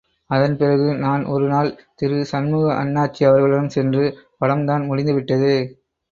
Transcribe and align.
அதன் 0.29 0.55
பிறகு 0.57 0.85
நான் 0.97 1.23
ஒரு 1.25 1.45
நாள் 1.47 1.67
திரு 1.95 2.17
சண்முக 2.23 2.71
அண்ணாச்சி 2.75 3.21
அவர்களிடம் 3.25 3.69
சென்று 3.69 4.03
படம் 4.37 4.65
தான் 4.65 4.87
முடிந்துவிட்டதே. 4.89 5.53